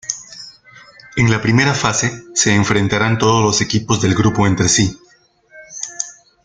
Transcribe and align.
En 1.15 1.29
la 1.29 1.39
primera 1.43 1.75
fase 1.75 2.23
se 2.33 2.55
enfrentarán 2.55 3.19
todos 3.19 3.43
los 3.43 3.61
equipos 3.61 4.01
del 4.01 4.15
grupo 4.15 4.47
entre 4.47 4.67
sí. 4.67 4.97